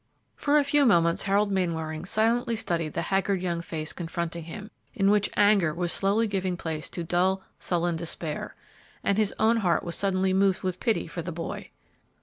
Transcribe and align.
For 0.35 0.57
a 0.57 0.63
few 0.63 0.83
moments 0.83 1.21
Harold 1.21 1.51
Mainwaring 1.51 2.05
silently 2.05 2.55
studied 2.55 2.93
the 2.93 3.03
haggard 3.03 3.39
young 3.39 3.61
face 3.61 3.93
confronting 3.93 4.45
him, 4.45 4.71
in 4.95 5.11
which 5.11 5.29
anger 5.37 5.75
was 5.75 5.93
slowly 5.93 6.25
giving 6.25 6.57
place 6.57 6.89
to 6.89 7.03
dull, 7.03 7.43
sullen 7.59 7.97
despair; 7.97 8.55
and 9.03 9.19
his 9.19 9.31
own 9.37 9.57
heart 9.57 9.83
was 9.83 9.93
suddenly 9.95 10.33
moved 10.33 10.63
with 10.63 10.79
pity 10.79 11.05
for 11.05 11.21
the 11.21 11.31
boy. 11.31 11.69